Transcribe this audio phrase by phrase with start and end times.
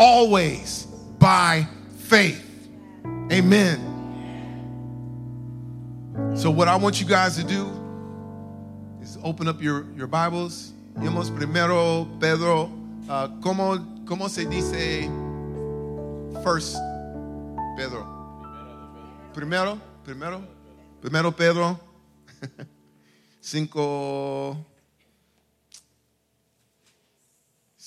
[0.00, 0.86] Always
[1.18, 2.42] by faith.
[3.30, 3.78] Amen.
[6.34, 7.68] So, what I want you guys to do
[9.02, 10.72] is open up your, your Bibles.
[11.00, 12.72] Yemos primero, Pedro.
[13.10, 13.76] Uh, ¿cómo,
[14.06, 15.02] ¿Cómo se dice
[16.42, 16.76] first,
[17.76, 18.06] Pedro?
[19.34, 20.42] Primero, primero,
[21.02, 21.78] primero, Pedro.
[23.42, 24.56] Cinco,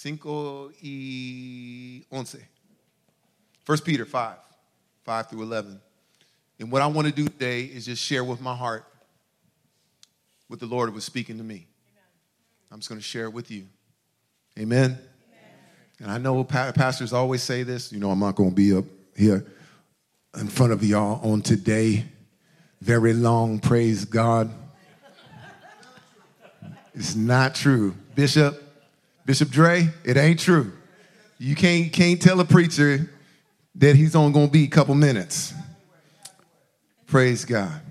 [0.03, 2.35] cinco y once.
[3.63, 4.35] First Peter 5,
[5.05, 5.79] 5 through 11.
[6.59, 8.83] And what I want to do today is just share with my heart
[10.49, 11.67] what the Lord was speaking to me.
[12.69, 13.65] I'm just going to share it with you.
[14.59, 14.97] Amen.
[15.99, 18.83] And I know pastors always say this, you know, I'm not going to be up
[19.15, 19.45] here
[20.37, 22.03] in front of y'all on today.
[22.81, 24.51] Very long, praise God.
[26.93, 27.95] It's not true.
[28.15, 28.62] Bishop,
[29.25, 30.73] Bishop Dre, it ain't true.
[31.37, 33.09] You can't, can't tell a preacher
[33.75, 35.53] that he's only going to be a couple minutes.
[37.07, 37.81] Praise God.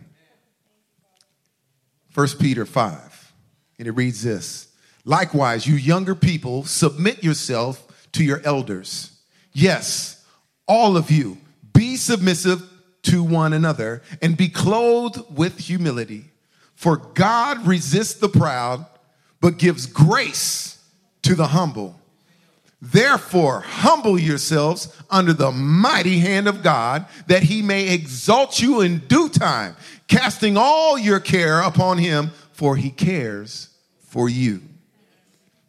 [2.10, 3.32] First Peter 5,
[3.78, 4.68] and it reads this
[5.04, 9.18] Likewise, you younger people, submit yourself to your elders.
[9.52, 10.24] Yes,
[10.66, 11.38] all of you,
[11.72, 12.62] be submissive
[13.04, 16.26] to one another and be clothed with humility.
[16.74, 18.86] For God resists the proud,
[19.40, 20.81] but gives grace
[21.22, 21.98] to the humble.
[22.80, 28.98] Therefore, humble yourselves under the mighty hand of God, that he may exalt you in
[29.06, 29.76] due time,
[30.08, 33.68] casting all your care upon him, for he cares
[34.00, 34.62] for you.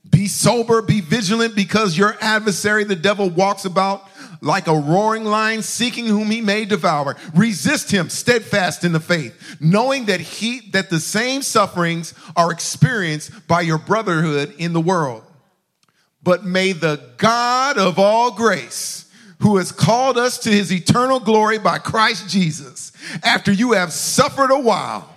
[0.09, 4.07] Be sober, be vigilant, because your adversary, the devil, walks about
[4.41, 7.15] like a roaring lion seeking whom he may devour.
[7.35, 13.47] Resist him steadfast in the faith, knowing that he that the same sufferings are experienced
[13.47, 15.23] by your brotherhood in the world.
[16.23, 19.05] But may the God of all grace,
[19.39, 24.51] who has called us to his eternal glory by Christ Jesus, after you have suffered
[24.51, 25.09] a while,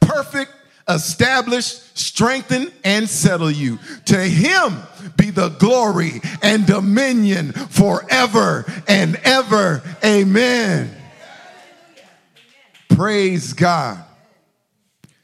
[0.00, 0.52] perfect,
[0.86, 3.78] establish, strengthen, and settle you.
[4.06, 4.82] To him
[5.16, 9.82] be the glory and dominion forever and ever.
[10.04, 10.94] Amen.
[12.90, 14.04] Praise God.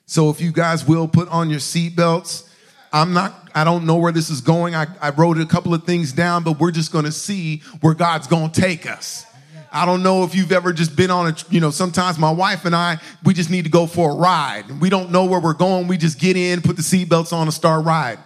[0.07, 2.49] So if you guys will put on your seatbelts,
[2.93, 4.75] I'm not, I don't know where this is going.
[4.75, 7.95] I, I wrote a couple of things down, but we're just going to see where
[7.95, 9.25] God's going to take us.
[9.73, 12.67] I don't know if you've ever just been on a, you know, sometimes my wife
[12.67, 14.79] and I, we just need to go for a ride.
[14.79, 15.89] We don't know where we're going.
[15.89, 18.19] We just get in, put the seatbelts on, and start ride.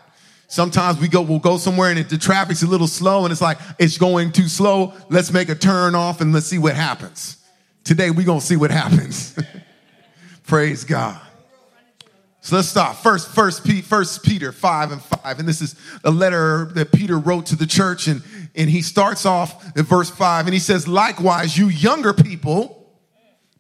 [0.48, 3.40] Sometimes we go, we'll go somewhere and it, the traffic's a little slow and it's
[3.40, 4.94] like, it's going too slow.
[5.10, 7.36] Let's make a turn off and let's see what happens.
[7.84, 9.38] Today we're going to see what happens.
[10.48, 11.20] Praise God.
[12.42, 12.96] So let's start.
[12.96, 15.38] First, first, first Peter 5 and 5.
[15.40, 15.74] And this is
[16.04, 18.06] a letter that Peter wrote to the church.
[18.06, 18.22] And,
[18.54, 22.90] and he starts off in verse 5 and he says, Likewise, you younger people,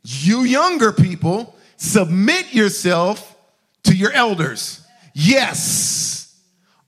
[0.02, 3.36] you younger people, submit yourself
[3.84, 4.84] to your elders.
[5.12, 6.40] Yes,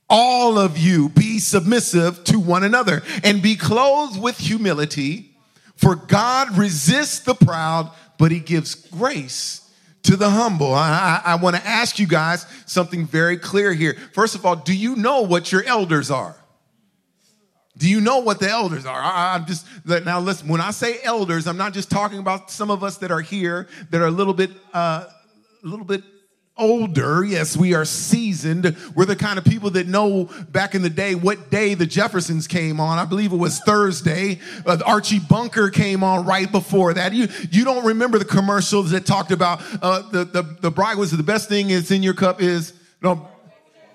[0.09, 5.35] all of you be submissive to one another and be clothed with humility.
[5.77, 9.62] For God resists the proud, but he gives grace
[10.05, 10.75] to the humble.
[10.75, 13.97] I, I, I want to ask you guys something very clear here.
[14.13, 16.37] First of all, do you know what your elders are?
[17.79, 19.01] Do you know what the elders are?
[19.01, 20.47] I, am just now listen.
[20.47, 23.67] When I say elders, I'm not just talking about some of us that are here
[23.91, 25.07] that are a little bit, uh,
[25.65, 26.03] a little bit
[26.57, 27.25] older.
[27.25, 28.77] Yes, we are seasoned.
[28.95, 32.47] We're the kind of people that know back in the day what day the Jeffersons
[32.47, 32.99] came on.
[32.99, 34.39] I believe it was Thursday.
[34.67, 37.13] Uh, Archie Bunker came on right before that.
[37.13, 41.11] You you don't remember the commercials that talked about uh, the, the the bride was
[41.11, 43.29] the best thing is in your cup is no.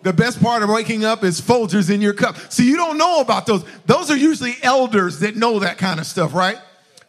[0.04, 2.38] The best part of waking up is Folgers in your cup.
[2.50, 3.66] So you don't know about those.
[3.88, 6.58] Those are usually elders that know that kind of stuff, right?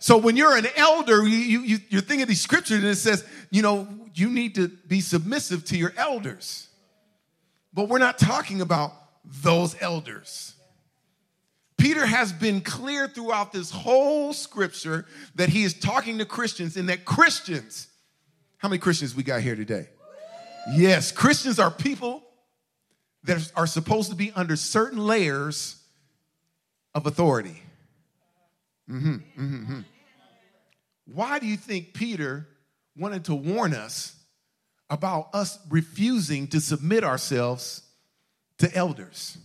[0.00, 3.24] So when you're an elder, you, you, you're thinking of these scriptures and it says,
[3.50, 3.86] you know,
[4.18, 6.68] you need to be submissive to your elders.
[7.72, 8.92] But we're not talking about
[9.24, 10.54] those elders.
[11.76, 15.06] Peter has been clear throughout this whole scripture
[15.36, 17.86] that he is talking to Christians and that Christians,
[18.56, 19.88] how many Christians we got here today?
[20.72, 22.24] Yes, Christians are people
[23.24, 25.76] that are supposed to be under certain layers
[26.94, 27.62] of authority.
[28.90, 29.80] Mm-hmm, mm-hmm, mm-hmm.
[31.06, 32.48] Why do you think Peter
[32.98, 34.14] wanted to warn us
[34.90, 37.82] about us refusing to submit ourselves
[38.58, 39.38] to elders?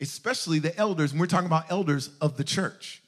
[0.00, 3.02] Especially the elders, we're talking about elders of the church.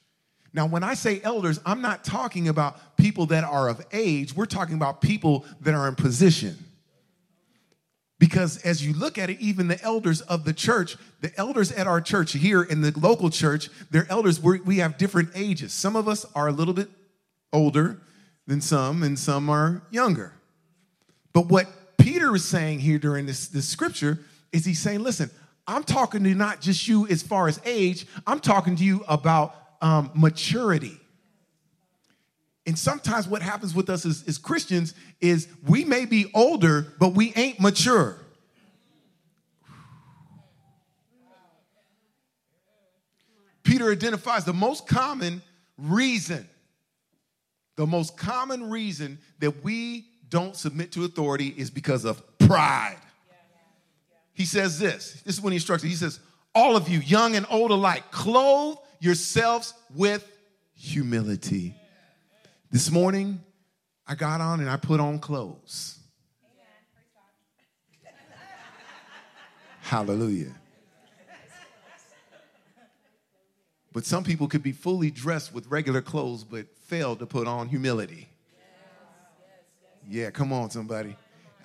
[0.52, 4.46] Now, when I say elders, I'm not talking about people that are of age, we're
[4.46, 6.56] talking about people that are in position.
[8.20, 11.88] Because as you look at it, even the elders of the church, the elders at
[11.88, 15.72] our church here in the local church, they're elders, we have different ages.
[15.72, 16.88] Some of us are a little bit
[17.52, 18.00] older
[18.46, 20.32] than some, and some are younger.
[21.32, 24.20] But what Peter is saying here during this, this scripture
[24.52, 25.30] is he's saying, listen,
[25.66, 29.54] I'm talking to not just you as far as age, I'm talking to you about
[29.80, 31.00] um, maturity.
[32.66, 37.14] And sometimes what happens with us as, as Christians is we may be older, but
[37.14, 38.18] we ain't mature.
[43.62, 45.42] Peter identifies the most common
[45.78, 46.48] reason,
[47.76, 52.98] the most common reason that we don't submit to authority is because of pride.
[54.32, 56.20] He says this this is when he instructs, he says,
[56.54, 60.28] All of you, young and old alike, clothe yourselves with
[60.74, 61.74] humility.
[62.70, 63.40] This morning,
[64.06, 65.98] I got on and I put on clothes.
[69.80, 70.54] Hallelujah.
[73.92, 77.68] But some people could be fully dressed with regular clothes but fail to put on
[77.68, 78.28] humility.
[80.08, 81.16] Yeah, come on, somebody.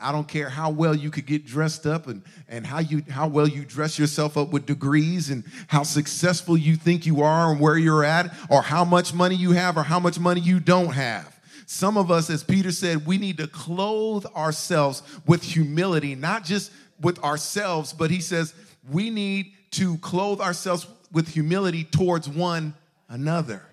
[0.02, 3.28] I don't care how well you could get dressed up and, and how you how
[3.28, 7.60] well you dress yourself up with degrees and how successful you think you are and
[7.60, 10.94] where you're at, or how much money you have or how much money you don't
[10.94, 11.38] have.
[11.66, 16.72] Some of us, as Peter said, we need to clothe ourselves with humility, not just
[17.02, 18.54] with ourselves, but he says
[18.90, 22.74] we need to clothe ourselves with humility towards one
[23.10, 23.69] another.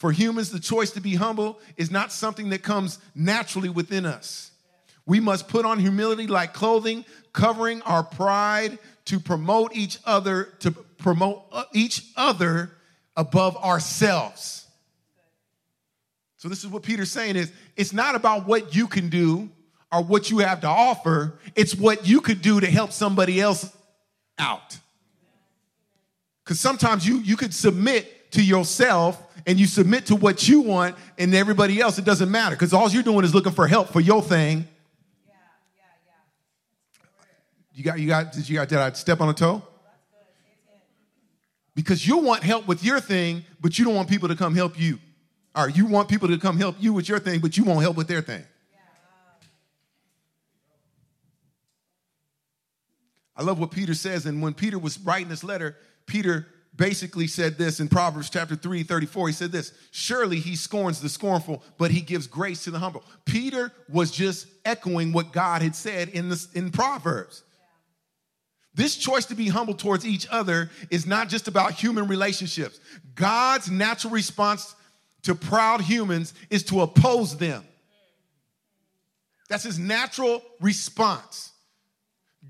[0.00, 4.50] For humans, the choice to be humble is not something that comes naturally within us.
[5.04, 7.04] We must put on humility like clothing,
[7.34, 12.70] covering our pride to promote each other, to promote uh, each other
[13.14, 14.66] above ourselves.
[16.38, 19.50] So this is what Peter's saying is it's not about what you can do
[19.92, 23.70] or what you have to offer, it's what you could do to help somebody else
[24.38, 24.78] out.
[26.44, 30.96] Cuz sometimes you you could submit to yourself and you submit to what you want
[31.18, 34.00] and everybody else, it doesn't matter because all you're doing is looking for help for
[34.00, 34.66] your thing.
[35.26, 35.34] Yeah,
[35.76, 37.24] yeah, yeah.
[37.74, 39.62] You got, you got, did you got, did I step on a toe?
[41.74, 44.78] Because you want help with your thing, but you don't want people to come help
[44.78, 44.98] you.
[45.54, 47.96] Or you want people to come help you with your thing, but you won't help
[47.96, 48.44] with their thing.
[53.36, 54.26] I love what Peter says.
[54.26, 55.76] And when Peter was writing this letter,
[56.06, 59.28] Peter basically said this in Proverbs chapter 3, 34.
[59.28, 63.04] He said this Surely he scorns the scornful, but he gives grace to the humble.
[63.24, 67.42] Peter was just echoing what God had said in, in Proverbs.
[68.74, 72.78] This choice to be humble towards each other is not just about human relationships.
[73.14, 74.74] God's natural response
[75.22, 77.64] to proud humans is to oppose them.
[79.48, 81.50] That's his natural response.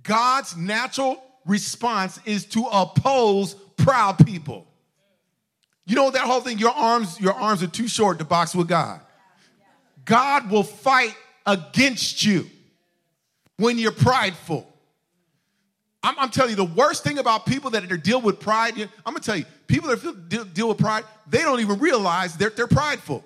[0.02, 4.66] God's natural response is to oppose proud people.
[5.86, 8.68] You know that whole thing, your arms, your arms are too short to box with
[8.68, 9.00] God.
[10.04, 11.14] God will fight
[11.46, 12.46] against you
[13.56, 14.66] when you're prideful.
[16.02, 18.88] I'm, I'm, telling you, the worst thing about people that are deal with pride, I'm
[19.04, 22.50] gonna tell you, people that feel, deal, deal, with pride, they don't even realize they're,
[22.50, 23.22] they're prideful.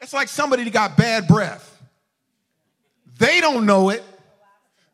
[0.00, 1.82] It's like somebody that got bad breath.
[3.18, 4.02] They don't know it,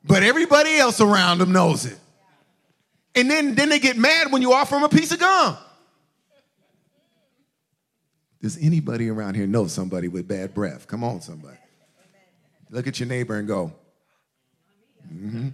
[0.03, 1.99] but everybody else around them knows it.
[3.15, 5.57] And then, then they get mad when you offer them a piece of gum.
[8.43, 10.87] Does anybody around here know somebody with bad breath?
[10.87, 11.57] Come on, somebody.
[12.71, 13.73] Look at your neighbor and go,
[15.11, 15.49] mm-hmm.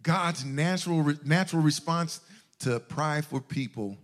[0.00, 2.20] God's natural, natural response
[2.60, 3.96] to prideful people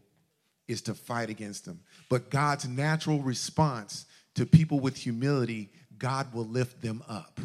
[0.67, 1.81] is to fight against them.
[2.09, 7.39] But God's natural response to people with humility, God will lift them up.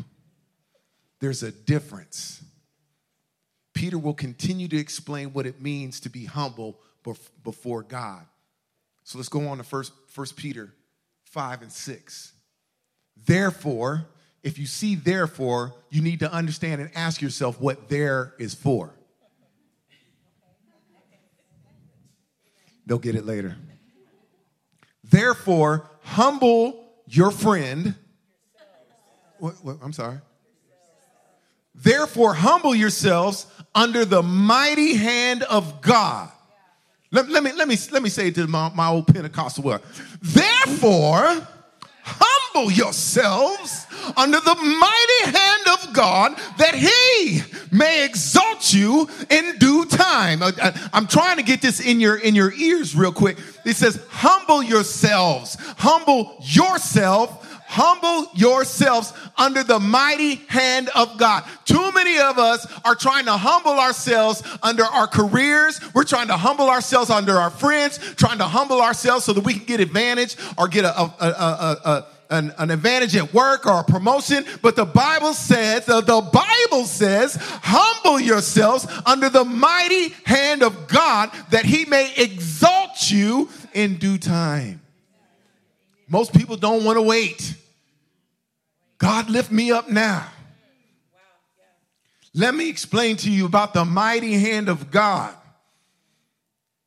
[1.20, 2.44] There's a difference.
[3.74, 6.80] Peter will continue to explain what it means to be humble
[7.44, 8.26] before God.
[9.04, 10.74] So let's go on to first, first Peter
[11.26, 12.34] 5 and 6.
[13.26, 14.08] Therefore,
[14.44, 18.94] if you see therefore, you need to understand and ask yourself what there is for.
[22.86, 23.56] They'll get it later.
[25.04, 27.96] Therefore, humble your friend.
[29.40, 30.20] What, what, I'm sorry
[31.76, 36.30] Therefore, humble yourselves under the mighty hand of God.
[37.12, 39.82] Let, let me, let, me, let me say it to my, my old Pentecostal word.
[40.22, 41.48] Therefore,
[42.04, 47.42] humble yourselves under the mighty hand of God that he
[47.72, 50.42] may exalt you in due time.
[50.42, 53.38] Uh, uh, I, am trying to get this in your in your ears real quick.
[53.66, 55.58] It says humble yourselves.
[55.78, 57.45] Humble yourself
[57.76, 61.44] humble yourselves under the mighty hand of God.
[61.66, 65.82] Too many of us are trying to humble ourselves under our careers.
[65.94, 69.56] We're trying to humble ourselves under our friends, trying to humble ourselves so that we
[69.56, 73.82] can get advantage or get a, a, a, a an, an, advantage at work or
[73.82, 80.10] a promotion, but the Bible says, the, the Bible says, humble yourselves under the mighty
[80.26, 84.82] hand of God that he may exalt you in due time.
[86.08, 87.56] Most people don't want to wait.
[88.98, 90.28] God, lift me up now.
[92.34, 95.34] Let me explain to you about the mighty hand of God.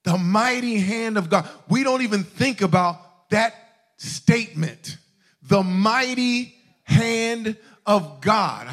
[0.04, 1.48] The mighty hand of God.
[1.68, 3.54] We don't even think about that
[3.96, 4.98] statement.
[5.42, 8.68] The mighty hand of God.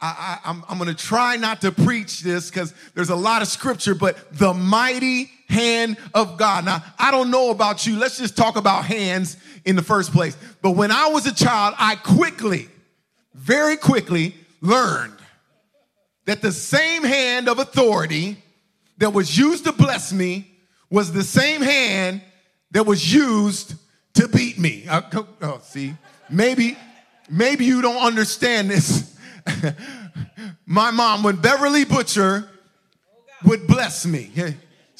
[0.00, 3.94] I, am going to try not to preach this because there's a lot of scripture,
[3.94, 6.64] but the mighty hand of God.
[6.64, 7.98] Now, I don't know about you.
[7.98, 10.36] Let's just talk about hands in the first place.
[10.62, 12.68] But when I was a child, I quickly,
[13.38, 15.14] very quickly learned
[16.26, 18.36] that the same hand of authority
[18.98, 20.50] that was used to bless me
[20.90, 22.20] was the same hand
[22.72, 23.74] that was used
[24.14, 24.84] to beat me.
[24.88, 25.02] Uh,
[25.40, 25.94] oh, see,
[26.28, 26.76] maybe,
[27.30, 29.16] maybe you don't understand this.
[30.66, 32.48] My mom, when Beverly Butcher
[33.44, 34.30] would bless me,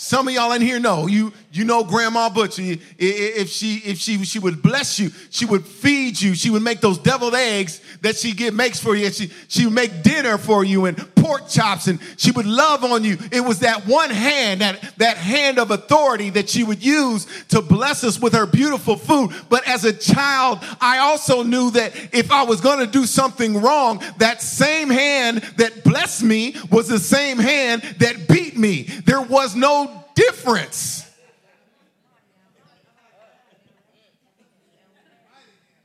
[0.00, 2.62] some of y'all in here know you you know Grandma Butcher.
[2.98, 6.36] If she if she she would bless you, she would feed you.
[6.36, 9.06] She would make those deviled eggs that she get makes for you.
[9.06, 10.96] And she she would make dinner for you and
[11.28, 13.18] pork chops, and she would love on you.
[13.30, 17.60] It was that one hand that that hand of authority that she would use to
[17.60, 19.32] bless us with her beautiful food.
[19.50, 23.60] But as a child, I also knew that if I was going to do something
[23.60, 28.84] wrong, that same hand that blessed me was the same hand that beat me.
[29.04, 31.04] There was no difference.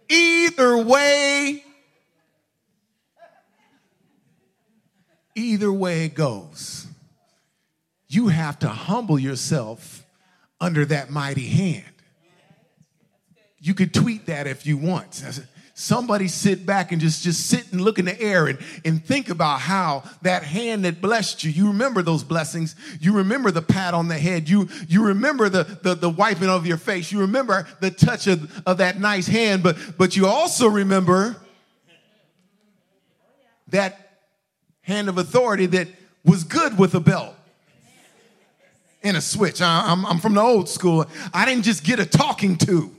[0.07, 1.62] Either way,
[5.35, 6.87] either way it goes,
[8.07, 10.05] you have to humble yourself
[10.59, 11.85] under that mighty hand.
[13.57, 15.23] You could tweet that if you want
[15.75, 19.29] somebody sit back and just, just sit and look in the air and, and think
[19.29, 22.75] about how that hand that blessed you, you remember those blessings.
[22.99, 24.47] You remember the pat on the head.
[24.47, 27.11] You, you remember the, the, the wiping of your face.
[27.11, 31.37] You remember the touch of, of that nice hand, but, but you also remember
[33.69, 34.02] that
[34.83, 35.87] hand of authority that
[36.23, 37.35] was good with a belt
[39.01, 39.61] and a switch.
[39.61, 41.05] I, I'm, I'm from the old school.
[41.33, 42.91] I didn't just get a talking to.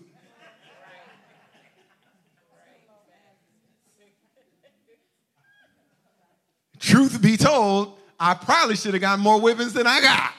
[6.78, 10.32] Truth be told, I probably should have gotten more whippings than I got.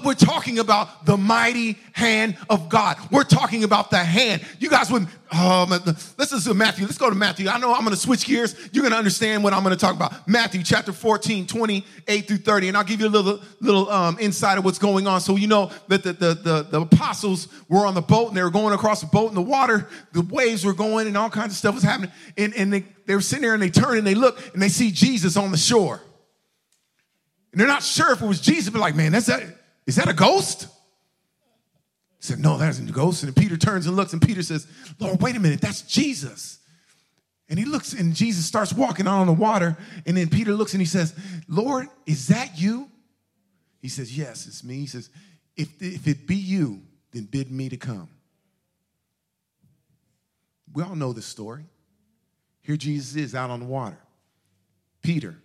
[0.00, 2.96] But we're talking about the mighty hand of God.
[3.10, 4.42] We're talking about the hand.
[4.58, 6.86] You guys would, oh, let's listen to Matthew.
[6.86, 7.48] Let's go to Matthew.
[7.48, 8.54] I know I'm going to switch gears.
[8.72, 10.26] You're going to understand what I'm going to talk about.
[10.26, 12.68] Matthew chapter 14, 28 through 30.
[12.68, 15.20] And I'll give you a little, little um, insight of what's going on.
[15.20, 18.42] So you know that the, the, the, the apostles were on the boat and they
[18.42, 19.88] were going across the boat in the water.
[20.12, 22.10] The waves were going and all kinds of stuff was happening.
[22.38, 24.70] And, and they, they were sitting there and they turn and they look and they
[24.70, 26.00] see Jesus on the shore.
[27.52, 29.42] And they're not sure if it was Jesus, but like, man, that's that
[29.86, 30.62] is that a ghost?
[30.62, 33.22] He said, No, that isn't a ghost.
[33.22, 34.66] And Peter turns and looks, and Peter says,
[34.98, 36.58] Lord, wait a minute, that's Jesus.
[37.48, 39.76] And he looks, and Jesus starts walking out on the water.
[40.06, 41.14] And then Peter looks and he says,
[41.48, 42.88] Lord, is that you?
[43.80, 44.76] He says, Yes, it's me.
[44.76, 45.10] He says,
[45.56, 46.82] If, if it be you,
[47.12, 48.08] then bid me to come.
[50.72, 51.64] We all know this story.
[52.62, 53.98] Here Jesus is out on the water.
[55.02, 55.36] Peter,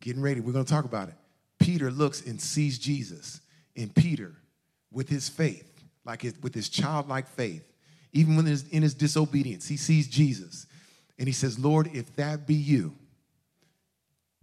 [0.00, 0.40] getting ready.
[0.40, 1.14] We're going to talk about it.
[1.58, 3.40] Peter looks and sees Jesus
[3.78, 4.34] in Peter
[4.92, 7.64] with his faith, like his, with his childlike faith,
[8.12, 10.66] even when in in his disobedience, he sees Jesus
[11.18, 12.94] and he says, Lord, if that be you,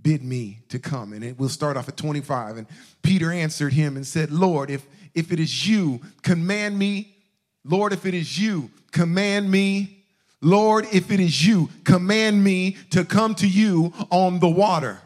[0.01, 1.13] bid me to come.
[1.13, 2.57] And it will start off at 25.
[2.57, 2.67] And
[3.01, 7.15] Peter answered him and said, Lord, if, if it is you, command me.
[7.63, 10.05] Lord, if it is you, command me.
[10.41, 15.01] Lord, if it is you, command me to come to you on the water.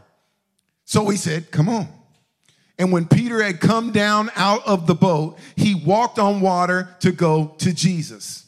[0.84, 1.99] So he said, Come on.
[2.80, 7.12] And when Peter had come down out of the boat, he walked on water to
[7.12, 8.48] go to Jesus.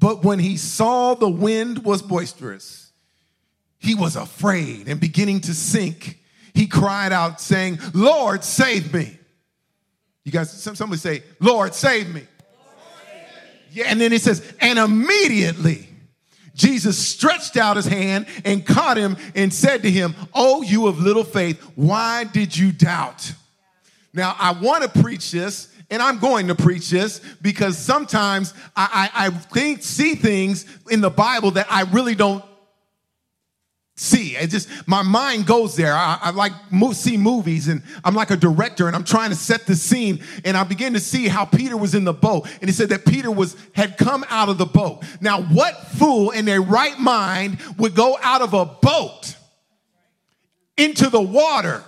[0.00, 2.90] But when he saw the wind was boisterous,
[3.78, 6.18] he was afraid and beginning to sink.
[6.54, 9.18] He cried out, saying, Lord, save me.
[10.24, 12.22] You guys, somebody say, Lord, save me.
[13.70, 15.87] Yeah, and then he says, and immediately
[16.58, 20.98] Jesus stretched out his hand and caught him and said to him, Oh, you of
[20.98, 23.32] little faith, why did you doubt?
[24.12, 29.10] Now, I want to preach this, and I'm going to preach this because sometimes I,
[29.14, 32.44] I, I think, see things in the Bible that I really don't
[34.00, 34.36] see.
[34.36, 35.94] It just my mind goes there.
[35.94, 39.36] I, I like mo- see movies, and I'm like a director, and I'm trying to
[39.36, 40.22] set the scene.
[40.44, 43.04] And I begin to see how Peter was in the boat, and he said that
[43.04, 45.02] Peter was had come out of the boat.
[45.20, 49.36] Now, what fool in their right mind would go out of a boat
[50.76, 51.84] into the water?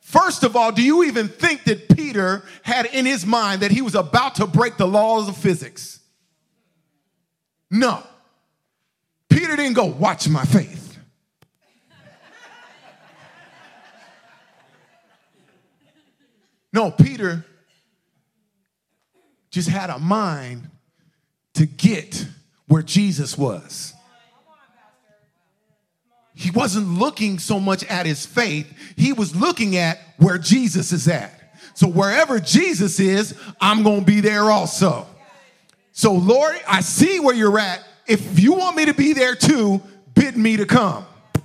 [0.00, 3.82] First of all, do you even think that Peter had in his mind that he
[3.82, 5.98] was about to break the laws of physics?
[7.70, 8.02] No.
[9.28, 10.83] Peter didn't go, watch my faith.
[16.74, 17.46] No, Peter
[19.52, 20.68] just had a mind
[21.54, 22.26] to get
[22.66, 23.94] where Jesus was.
[26.34, 28.66] He wasn't looking so much at his faith,
[28.96, 31.32] he was looking at where Jesus is at.
[31.74, 35.06] So wherever Jesus is, I'm going to be there also.
[35.92, 37.84] So, Lord, I see where you're at.
[38.08, 39.80] If you want me to be there too,
[40.14, 41.06] bid me to come.
[41.34, 41.40] He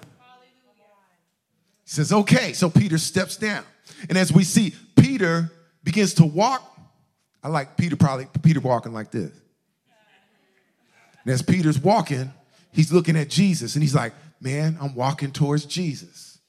[1.85, 2.53] says, okay.
[2.53, 3.63] So Peter steps down.
[4.07, 5.51] And as we see, Peter
[5.83, 6.63] begins to walk.
[7.43, 9.31] I like Peter probably, Peter walking like this.
[11.23, 12.31] And as Peter's walking,
[12.71, 16.39] he's looking at Jesus and he's like, man, I'm walking towards Jesus.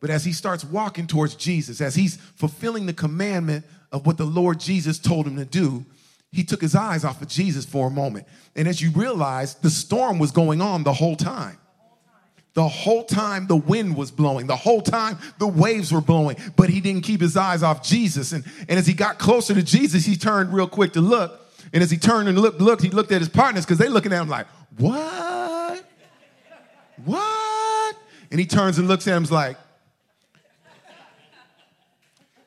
[0.00, 4.24] But as he starts walking towards Jesus, as he's fulfilling the commandment of what the
[4.24, 5.84] Lord Jesus told him to do,
[6.32, 8.26] he took his eyes off of Jesus for a moment.
[8.56, 11.58] And as you realize, the storm was going on the whole time.
[12.54, 16.68] The whole time the wind was blowing, the whole time the waves were blowing, but
[16.68, 18.32] he didn't keep his eyes off Jesus.
[18.32, 21.40] And, and as he got closer to Jesus, he turned real quick to look.
[21.72, 24.12] And as he turned and looked, looked he looked at his partners because they looking
[24.12, 25.82] at him like, what?
[27.04, 27.96] What?
[28.30, 29.56] And he turns and looks at him like,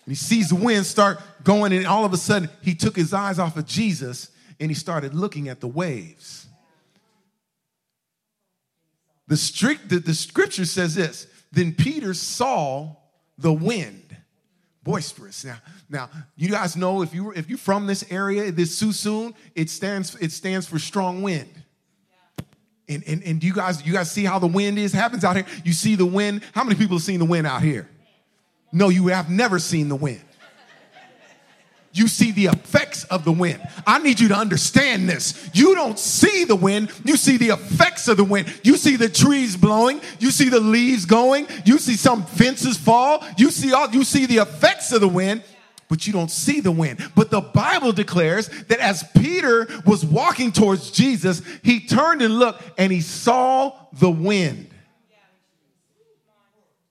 [0.06, 3.12] and he sees the wind start going, and all of a sudden he took his
[3.12, 6.46] eyes off of Jesus and he started looking at the waves.
[9.28, 12.96] The, strict, the, the scripture says this Then Peter saw
[13.38, 14.16] the wind
[14.84, 15.44] boisterous.
[15.44, 15.58] Now,
[15.90, 20.16] now you guys know if you if you're from this area, this Suisun, it stands
[20.16, 21.50] it stands for strong wind.
[22.88, 25.46] And, and, and you guys you guys see how the wind is happens out here.
[25.64, 26.44] You see the wind.
[26.54, 27.90] How many people have seen the wind out here?
[28.72, 30.22] No, you have never seen the wind
[31.96, 33.62] you see the effects of the wind.
[33.88, 35.50] I need you to understand this.
[35.54, 38.54] You don't see the wind, you see the effects of the wind.
[38.64, 43.24] You see the trees blowing, you see the leaves going, you see some fences fall,
[43.38, 45.42] you see all you see the effects of the wind.
[45.88, 47.12] But you don't see the wind.
[47.16, 52.64] But the Bible declares that as Peter was walking towards Jesus, he turned and looked
[52.78, 54.68] and he saw the wind.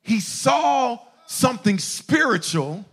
[0.01, 2.85] He saw something spiritual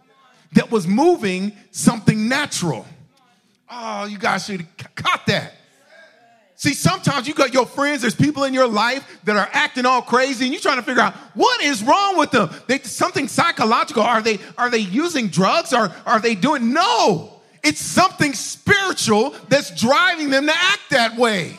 [0.53, 2.85] that was moving something natural.
[3.69, 5.53] Oh, you guys should have caught that.
[6.61, 10.03] See, sometimes you got your friends, there's people in your life that are acting all
[10.03, 12.51] crazy, and you're trying to figure out what is wrong with them.
[12.67, 14.03] They something psychological.
[14.03, 17.41] Are they are they using drugs or are they doing no?
[17.63, 21.57] It's something spiritual that's driving them to act that way.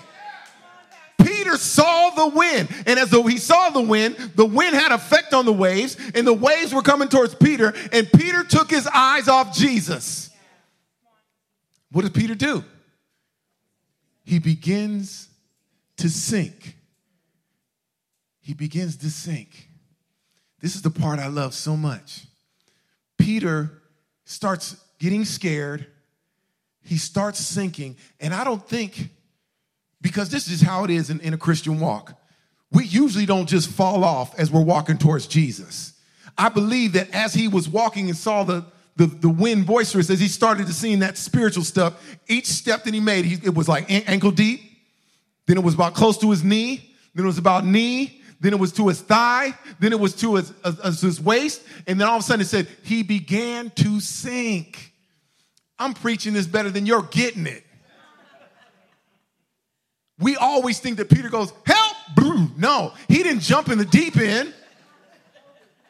[1.43, 2.69] Peter saw the wind.
[2.87, 6.25] And as though he saw the wind, the wind had effect on the waves, and
[6.25, 10.31] the waves were coming towards Peter, and Peter took his eyes off Jesus.
[11.91, 12.65] What does Peter do?
[14.25, 15.29] He begins
[15.97, 16.77] to sink.
[18.41, 19.69] He begins to sink.
[20.61, 22.25] This is the part I love so much.
[23.19, 23.83] Peter
[24.25, 25.87] starts getting scared.
[26.83, 27.97] He starts sinking.
[28.21, 29.11] And I don't think
[30.03, 32.19] because this is how it is in, in a Christian walk.
[32.73, 35.95] We usually don't just fall off as we're walking towards Jesus.
[36.37, 38.65] I believe that as he was walking and saw the,
[38.97, 42.95] the, the wind boisterous, as he started to see that spiritual stuff, each step that
[42.95, 44.61] he made, he, it was like ankle deep.
[45.47, 46.95] Then it was about close to his knee.
[47.15, 48.23] Then it was about knee.
[48.41, 49.55] Then it was to his thigh.
[49.79, 51.63] Then it was to his, his, his waist.
[51.87, 54.93] And then all of a sudden it said, he began to sink.
[55.79, 57.65] I'm preaching this better than you're getting it
[60.19, 61.93] we always think that Peter goes, help!
[62.63, 64.55] No, he didn't jump in the deep end.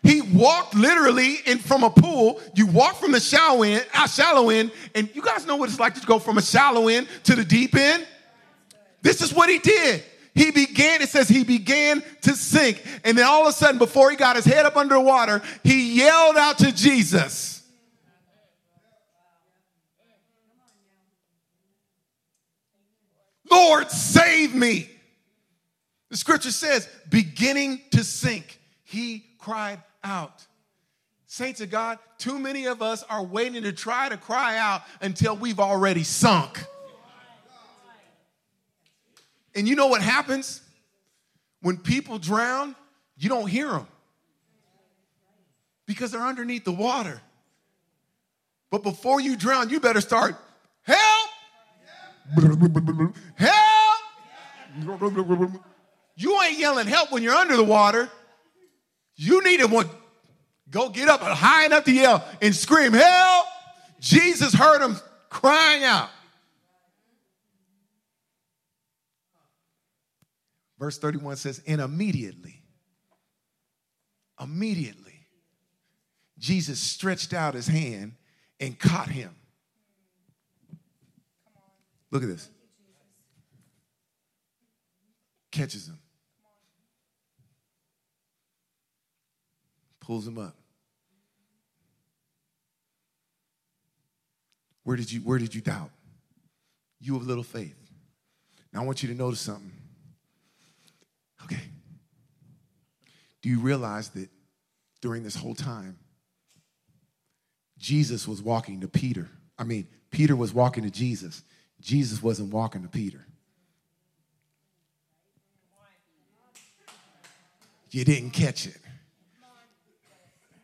[0.03, 2.41] He walked literally in from a pool.
[2.55, 5.79] You walk from the shallow end, uh, shallow end, and you guys know what it's
[5.79, 8.07] like to go from a shallow end to the deep end.
[9.03, 10.03] This is what he did.
[10.35, 12.83] He began, it says he began to sink.
[13.05, 15.99] And then all of a sudden, before he got his head up under water, he
[15.99, 17.52] yelled out to Jesus.
[23.53, 24.89] Lord, save me.
[26.09, 30.47] The scripture says, beginning to sink, he cried out.
[31.27, 35.37] Saints of God, too many of us are waiting to try to cry out until
[35.37, 36.65] we've already sunk.
[39.55, 40.63] And you know what happens?
[41.61, 42.75] When people drown,
[43.17, 43.87] you don't hear them
[45.87, 47.21] because they're underneath the water.
[48.71, 50.37] But before you drown, you better start,
[50.83, 51.22] help!
[53.37, 54.01] Help!
[56.17, 58.09] You ain't yelling help when you're under the water.
[59.17, 59.89] You need to
[60.71, 63.47] go get up high enough to yell and scream, help!
[64.01, 64.97] Jesus heard him
[65.29, 66.09] crying out.
[70.79, 72.63] Verse 31 says, and immediately,
[74.41, 75.27] immediately,
[76.39, 78.15] Jesus stretched out his hand
[78.59, 79.37] and caught him.
[82.13, 82.49] Look at this.
[85.51, 85.99] Catches him.
[90.01, 90.55] Pulls him up.
[94.85, 95.91] Where did you where did you doubt?
[97.01, 97.77] You have little faith.
[98.73, 99.73] Now I want you to notice something.
[101.45, 101.63] Okay.
[103.41, 104.29] Do you realize that
[105.01, 105.99] during this whole time,
[107.79, 109.29] Jesus was walking to Peter?
[109.59, 111.43] I mean, Peter was walking to Jesus.
[111.83, 113.27] Jesus wasn't walking to Peter.
[117.91, 118.79] You didn't catch it.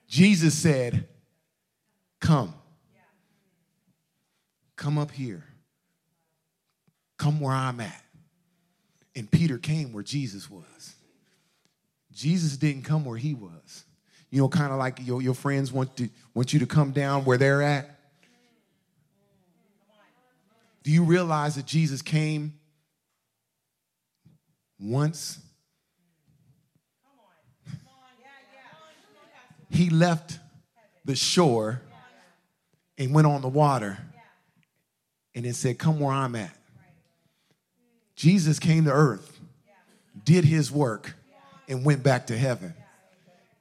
[0.07, 1.07] Jesus said,
[2.20, 2.54] Come.
[4.76, 5.44] Come up here.
[7.18, 8.04] Come where I'm at.
[9.14, 10.94] And Peter came where Jesus was.
[12.12, 13.85] Jesus didn't come where he was.
[14.31, 17.24] You know, kind of like your, your friends want, to, want you to come down
[17.24, 17.98] where they're at.
[20.83, 22.55] Do you realize that Jesus came
[24.81, 25.41] once?
[29.71, 30.38] He left
[31.05, 31.83] the shore
[32.97, 33.99] and went on the water
[35.35, 36.55] and then said, Come where I'm at.
[38.17, 39.38] Jesus came to earth,
[40.25, 41.14] did his work,
[41.69, 42.75] and went back to heaven.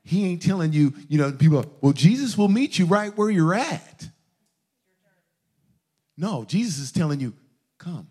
[0.03, 3.53] He ain't telling you, you know, people, well, Jesus will meet you right where you're
[3.53, 4.10] at.
[6.17, 7.34] No, Jesus is telling you,
[7.77, 8.08] come.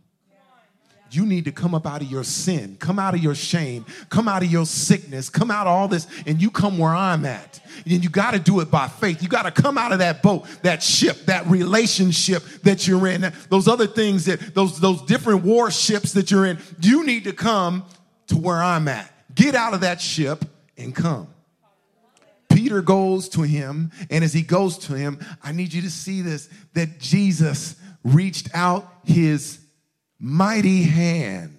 [1.11, 4.27] You need to come up out of your sin, come out of your shame, come
[4.27, 7.61] out of your sickness, come out of all this, and you come where I'm at.
[7.85, 9.23] And you got to do it by faith.
[9.23, 13.33] You got to come out of that boat, that ship, that relationship that you're in,
[13.51, 16.59] those other things that those those different warships that you're in.
[16.81, 17.85] You need to come
[18.27, 19.11] to where I'm at.
[19.35, 20.45] Get out of that ship
[20.77, 21.29] and come.
[22.49, 26.23] Peter goes to him, and as he goes to him, I need you to see
[26.23, 29.59] this that Jesus reached out his
[30.21, 31.53] mighty hand.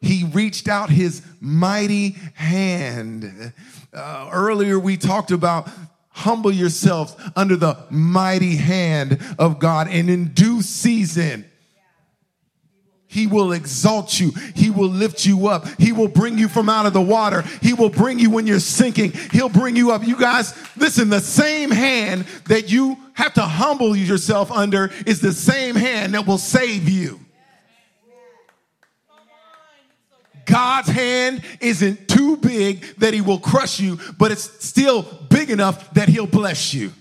[0.00, 3.52] He reached out his mighty hand.
[3.92, 5.68] Uh, earlier, we talked about
[6.10, 11.49] humble yourselves under the mighty hand of God, and in due season,
[13.10, 14.30] he will exalt you.
[14.54, 15.66] He will lift you up.
[15.80, 17.42] He will bring you from out of the water.
[17.60, 19.10] He will bring you when you're sinking.
[19.32, 20.06] He'll bring you up.
[20.06, 25.32] You guys, listen, the same hand that you have to humble yourself under is the
[25.32, 27.18] same hand that will save you.
[30.44, 35.92] God's hand isn't too big that he will crush you, but it's still big enough
[35.94, 36.92] that he'll bless you.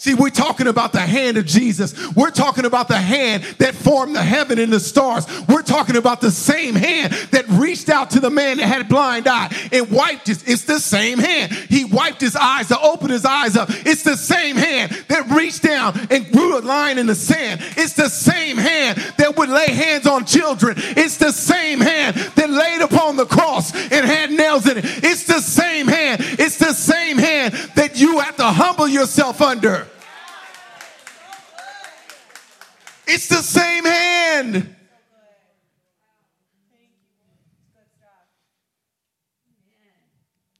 [0.00, 1.92] See, we're talking about the hand of Jesus.
[2.14, 5.26] We're talking about the hand that formed the heaven and the stars.
[5.46, 8.84] We're talking about the same hand that reached out to the man that had a
[8.84, 10.42] blind eye and wiped his.
[10.44, 11.52] It's the same hand.
[11.52, 13.68] He wiped his eyes to open his eyes up.
[13.70, 17.60] It's the same hand that reached down and drew a line in the sand.
[17.76, 20.76] It's the same hand that would lay hands on children.
[20.78, 24.84] It's the same hand that laid upon the cross and had nails in it.
[24.86, 26.22] It's the same hand.
[26.22, 29.89] It's the same hand that you have to humble yourself under.
[33.12, 34.76] It's the same hand.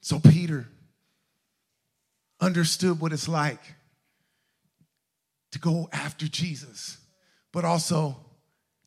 [0.00, 0.66] So Peter
[2.40, 3.60] understood what it's like
[5.52, 6.98] to go after Jesus,
[7.52, 8.16] but also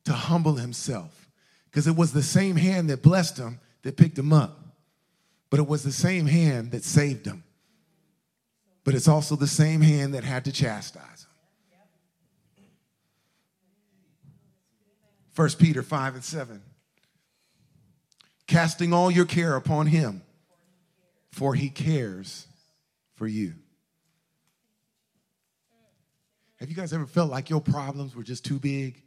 [0.04, 1.30] to humble himself.
[1.70, 4.58] Because it was the same hand that blessed him that picked him up,
[5.48, 7.42] but it was the same hand that saved him.
[8.84, 11.30] But it's also the same hand that had to chastise him.
[15.36, 16.62] 1 Peter 5 and 7.
[18.46, 20.22] Casting all your care upon him,
[21.30, 22.46] for he cares
[23.14, 23.54] for you.
[26.56, 29.02] Have you guys ever felt like your problems were just too big?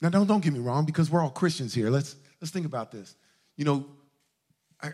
[0.00, 1.90] Now, don't, don't get me wrong, because we're all Christians here.
[1.90, 3.14] Let's, let's think about this.
[3.56, 3.86] You know,
[4.80, 4.90] I,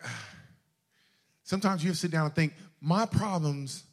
[1.42, 3.84] sometimes you sit down and think, my problems,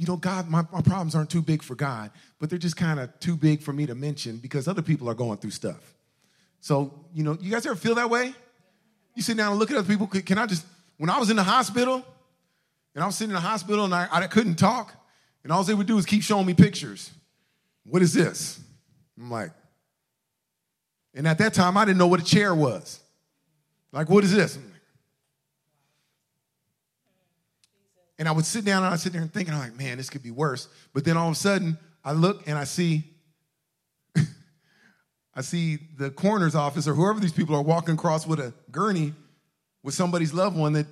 [0.00, 2.98] you know, God, my, my problems aren't too big for God, but they're just kind
[2.98, 5.94] of too big for me to mention because other people are going through stuff.
[6.62, 8.32] So, you know, you guys ever feel that way?
[9.14, 10.06] You sit down and look at other people.
[10.06, 10.64] Can I just,
[10.96, 12.02] when I was in the hospital,
[12.94, 14.94] and I was sitting in the hospital and I, I couldn't talk,
[15.44, 17.10] and all they would do is keep showing me pictures.
[17.84, 18.58] What is this?
[19.18, 19.50] I'm like,
[21.12, 23.00] and at that time, I didn't know what a chair was.
[23.92, 24.58] Like, what is this?
[28.20, 30.10] And I would sit down and I'd sit there and thinking, I'm like, man, this
[30.10, 30.68] could be worse.
[30.92, 33.04] But then all of a sudden, I look and I see,
[35.34, 39.14] I see the coroner's office or whoever these people are walking across with a gurney
[39.82, 40.86] with somebody's loved one that,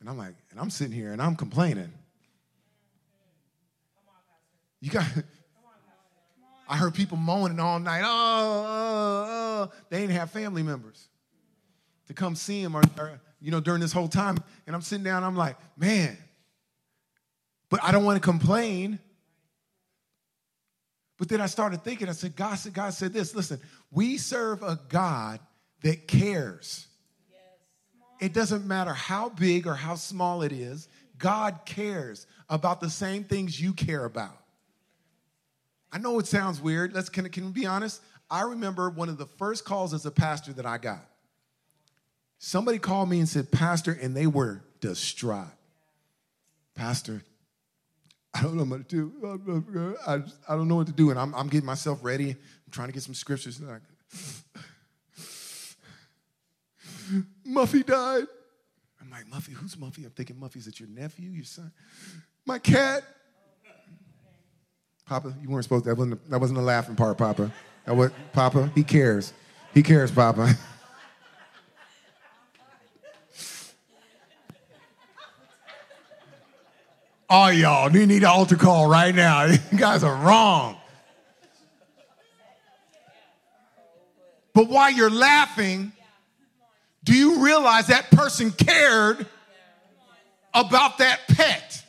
[0.00, 1.90] and I'm like, and I'm sitting here and I'm complaining.
[4.82, 5.06] You got,
[6.68, 8.02] I heard people moaning all night.
[8.04, 11.08] Oh, oh, oh, oh, they didn't have family members
[12.08, 14.38] to come see him or, or, you know, during this whole time.
[14.66, 16.16] And I'm sitting down, I'm like, man,
[17.68, 18.98] but I don't want to complain.
[21.18, 24.62] But then I started thinking, I said, God said, God said this, listen, we serve
[24.62, 25.40] a God
[25.82, 26.86] that cares.
[28.18, 33.24] It doesn't matter how big or how small it is, God cares about the same
[33.24, 34.38] things you care about.
[35.92, 36.94] I know it sounds weird.
[36.94, 38.00] Let's can, can we be honest?
[38.30, 41.04] I remember one of the first calls as a pastor that I got.
[42.46, 45.46] Somebody called me and said, Pastor, and they were distraught.
[46.74, 47.24] Pastor,
[48.34, 49.96] I don't know what to do.
[50.06, 51.08] I, I don't know what to do.
[51.08, 52.32] And I'm, I'm getting myself ready.
[52.32, 53.62] I'm trying to get some scriptures.
[53.62, 53.80] Like,
[57.48, 58.26] Muffy died.
[59.00, 60.04] I'm like, Muffy, who's Muffy?
[60.04, 61.72] I'm thinking, Muffy, is it your nephew, your son?
[62.44, 63.04] My cat.
[65.06, 65.90] Papa, you weren't supposed to.
[65.92, 67.50] That wasn't, that wasn't a laughing part, Papa.
[67.86, 69.32] That was, Papa, he cares.
[69.72, 70.54] He cares, Papa.
[77.28, 79.44] All y'all, you need an altar call right now.
[79.72, 80.76] You guys are wrong.
[84.52, 85.92] But while you're laughing,
[87.02, 89.26] do you realize that person cared
[90.52, 91.82] about that pet?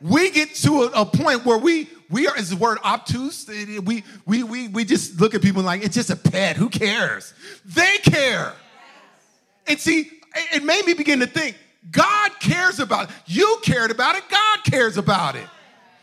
[0.00, 3.48] We get to a, a point where we we are, is the word obtuse.
[3.48, 6.56] We, we, we, we just look at people like, it's just a pet.
[6.56, 7.32] Who cares?
[7.64, 8.52] They care.
[9.66, 10.10] And see,
[10.52, 11.56] it made me begin to think
[11.90, 13.16] God cares about it.
[13.26, 14.24] You cared about it.
[14.30, 15.46] God cares about it.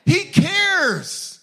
[0.05, 1.39] He cares.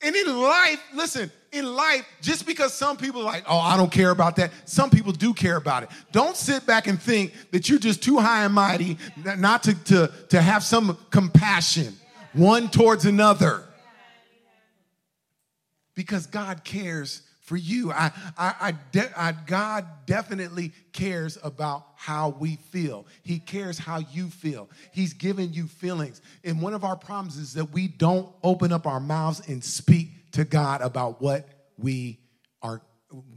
[0.00, 3.92] And in life, listen, in life, just because some people are like, oh, I don't
[3.92, 5.90] care about that, some people do care about it.
[6.10, 8.96] Don't sit back and think that you're just too high and mighty
[9.36, 11.94] not to, to, to have some compassion
[12.32, 13.64] one towards another
[15.94, 17.90] because God cares for you.
[17.92, 23.06] I, I, I, de- I, God definitely cares about how we feel.
[23.22, 24.70] He cares how you feel.
[24.92, 26.22] He's given you feelings.
[26.44, 30.32] And one of our problems is that we don't open up our mouths and speak
[30.32, 32.20] to God about what we
[32.62, 32.80] are,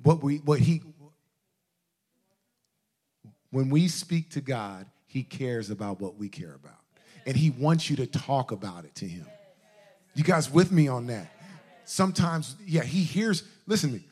[0.04, 0.84] what we, what He,
[3.50, 6.74] when we speak to God, He cares about what we care about.
[7.26, 9.26] And He wants you to talk about it to Him.
[10.14, 11.32] You guys with me on that?
[11.86, 14.08] sometimes, yeah, he hears, listen to me.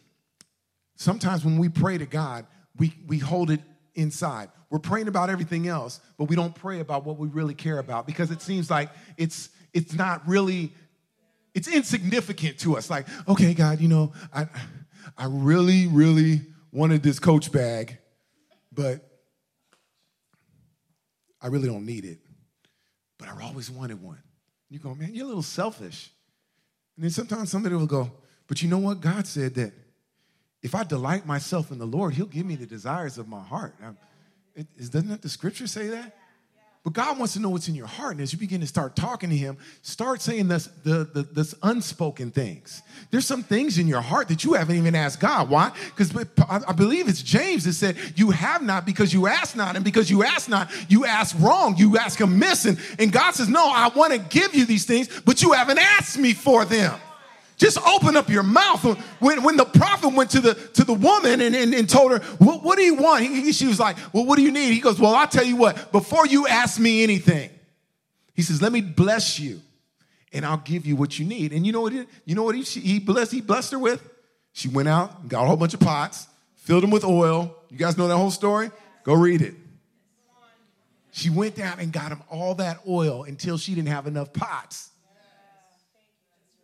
[0.96, 2.46] Sometimes when we pray to God,
[2.78, 3.62] we, we hold it
[3.96, 4.50] inside.
[4.70, 8.08] We're praying about everything else, but we don't pray about what we really care about
[8.08, 10.74] because it seems like it's it's not really
[11.54, 12.90] it's insignificant to us.
[12.90, 14.48] Like, okay, God, you know, I
[15.18, 17.98] I really, really wanted this coach bag,
[18.72, 19.08] but
[21.42, 22.20] I really don't need it.
[23.20, 24.22] But I always wanted one.
[24.70, 26.12] You go, man, you're a little selfish.
[26.96, 28.12] And then sometimes somebody will go,
[28.48, 29.02] but you know what?
[29.02, 29.74] God said that
[30.62, 33.76] if I delight myself in the Lord, He'll give me the desires of my heart.
[34.56, 36.16] It, doesn't that the scripture say that?
[36.84, 38.14] But God wants to know what's in your heart.
[38.14, 41.56] And as you begin to start talking to Him, start saying this, the, the, this
[41.64, 42.82] unspoken things.
[43.10, 45.50] There's some things in your heart that you haven't even asked God.
[45.50, 45.72] Why?
[45.96, 46.14] Because
[46.50, 49.78] I believe it's James that said, You have not because you ask not.
[49.78, 51.78] And because you ask not, you ask wrong.
[51.78, 52.66] You ask amiss.
[52.66, 55.80] And, and God says, No, I want to give you these things, but you haven't
[55.80, 57.00] asked me for them.
[57.64, 58.84] Just open up your mouth.
[59.22, 62.20] When, when the prophet went to the to the woman and, and, and told her,
[62.40, 63.24] what, do you want?
[63.24, 64.74] He, she was like, Well, what do you need?
[64.74, 67.50] He goes, Well, I'll tell you what, before you ask me anything,
[68.34, 69.62] he says, Let me bless you
[70.34, 71.54] and I'll give you what you need.
[71.54, 71.94] And you know what?
[71.94, 73.32] He, you know what he, he blessed?
[73.32, 74.04] He blessed her with.
[74.52, 77.56] She went out, got a whole bunch of pots, filled them with oil.
[77.70, 78.72] You guys know that whole story?
[79.06, 79.54] Go read it.
[81.12, 84.90] She went down and got him all that oil until she didn't have enough pots.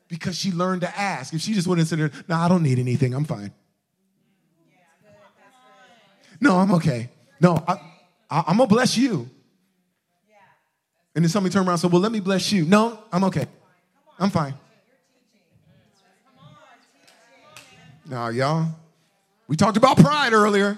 [0.09, 1.33] Because she learned to ask.
[1.33, 3.53] If she just went and said, No, I don't need anything, I'm fine.
[6.41, 7.09] No, I'm okay.
[7.39, 7.73] No, I,
[8.29, 9.29] I, I'm gonna bless you.
[11.15, 12.65] And then somebody turned around and said, Well, let me bless you.
[12.65, 13.47] No, I'm okay.
[14.19, 14.53] I'm fine.
[18.05, 18.67] Now, y'all,
[19.47, 20.77] we talked about pride earlier.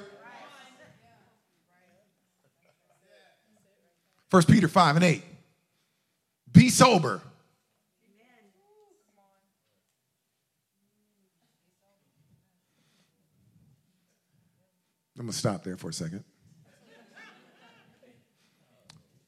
[4.30, 5.24] First Peter 5 and 8.
[6.54, 7.22] Be sober.
[15.22, 16.24] I'm going to stop there for a second.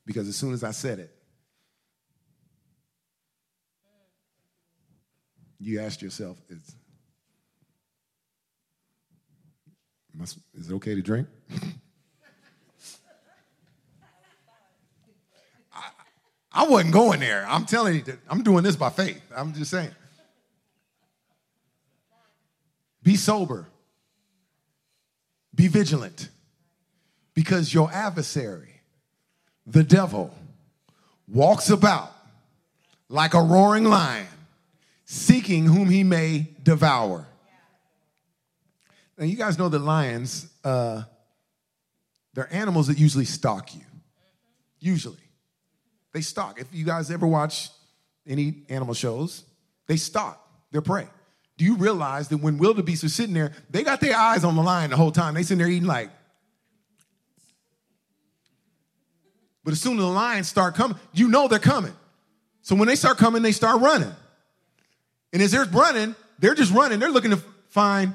[0.08, 1.16] Because as soon as I said it,
[5.60, 6.76] you asked yourself, is,
[10.16, 11.28] must, is it okay to drink?
[15.72, 15.92] I,
[16.54, 17.46] I wasn't going there.
[17.48, 19.22] I'm telling you, I'm doing this by faith.
[19.38, 19.92] I'm just saying.
[23.04, 23.68] Be sober.
[25.56, 26.30] Be vigilant.
[27.34, 28.82] Because your adversary,
[29.66, 30.34] the devil,
[31.28, 32.12] walks about
[33.10, 34.28] like a roaring lion,
[35.06, 37.28] seeking whom he may devour.
[39.18, 41.04] Now, you guys know that lions, uh,
[42.34, 43.82] they're animals that usually stalk you.
[44.80, 45.18] Usually.
[46.14, 46.60] They stalk.
[46.60, 47.70] If you guys ever watch
[48.28, 49.44] any animal shows,
[49.88, 50.40] they stalk
[50.72, 51.08] their prey.
[51.58, 54.64] Do you realize that when wildebeest are sitting there, they got their eyes on the
[54.64, 55.36] lion the whole time?
[55.36, 56.10] They sitting there eating like.
[59.64, 61.94] But as soon as the lions start coming, you know they're coming.
[62.64, 64.12] So when they start coming, they start running.
[65.32, 67.00] And as they're running, they're just running.
[67.00, 68.14] They're looking to find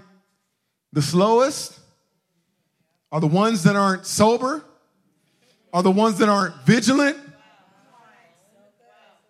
[0.92, 1.78] the slowest,
[3.12, 4.64] are the ones that aren't sober,
[5.72, 7.16] are the ones that aren't vigilant.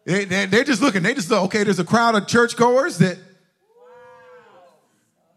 [0.04, 1.02] They, they, they're just looking.
[1.02, 3.18] They just, okay, there's a crowd of churchgoers that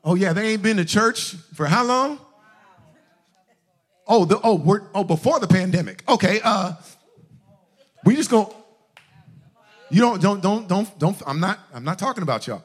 [0.03, 2.19] Oh yeah, they ain't been to church for how long?
[4.07, 6.03] Oh, the oh we're oh before the pandemic.
[6.09, 6.73] Okay, uh,
[8.03, 8.53] we just go.
[9.89, 11.21] You don't don't don't don't don't.
[11.25, 12.63] I'm not I'm not talking about y'all.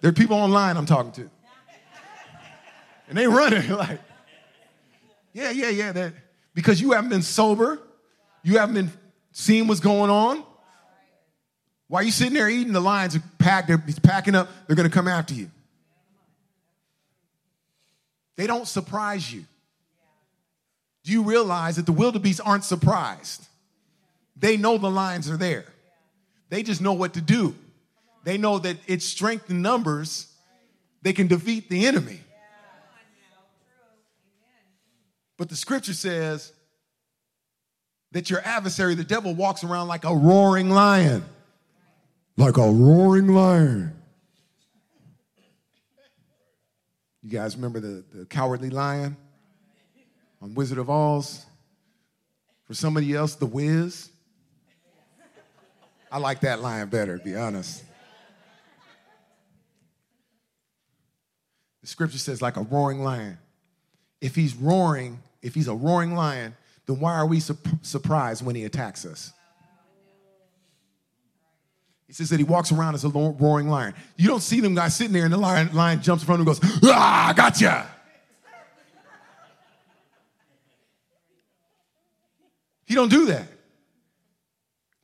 [0.00, 1.30] There are people online I'm talking to,
[3.08, 4.00] and they running like,
[5.32, 6.12] yeah yeah yeah that
[6.54, 7.80] because you haven't been sober,
[8.42, 8.90] you haven't been
[9.32, 10.44] seeing what's going on.
[11.88, 13.68] While you sitting there eating, the lions are packed.
[13.68, 14.48] They're packing up.
[14.66, 15.50] They're going to come after you.
[18.36, 19.44] They don't surprise you.
[21.04, 23.46] Do you realize that the wildebeest aren't surprised?
[24.36, 25.64] They know the lions are there.
[26.48, 27.54] They just know what to do.
[28.24, 30.28] They know that it's strength in numbers,
[31.02, 32.20] they can defeat the enemy.
[35.36, 36.52] But the scripture says
[38.12, 41.24] that your adversary, the devil, walks around like a roaring lion.
[42.36, 44.01] Like a roaring lion.
[47.22, 49.16] You guys remember the, the cowardly lion
[50.40, 51.46] on Wizard of Oz?
[52.64, 54.08] For somebody else, the Wiz.
[56.10, 57.84] I like that lion better, to be honest.
[61.80, 63.38] The scripture says, like a roaring lion.
[64.20, 66.54] If he's roaring, if he's a roaring lion,
[66.86, 69.32] then why are we su- surprised when he attacks us?
[72.12, 73.94] He says that he walks around as a roaring lion.
[74.18, 76.46] You don't see them guys sitting there and the lion, lion jumps in front of
[76.46, 77.86] him and goes, ah, gotcha.
[82.84, 83.48] He don't do that.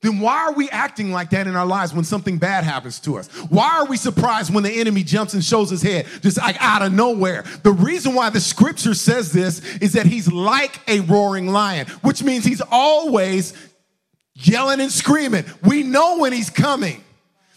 [0.03, 3.16] Then why are we acting like that in our lives when something bad happens to
[3.16, 3.29] us?
[3.49, 6.83] Why are we surprised when the enemy jumps and shows his head just like out
[6.83, 7.42] of nowhere?
[7.62, 12.23] The reason why the scripture says this is that he's like a roaring lion, which
[12.23, 13.55] means he's always
[14.35, 15.47] yelling and screaming.
[15.62, 17.03] We know when he's coming.